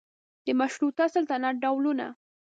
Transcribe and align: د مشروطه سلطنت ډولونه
د 0.45 0.47
مشروطه 0.59 1.05
سلطنت 1.15 1.55
ډولونه 1.63 2.05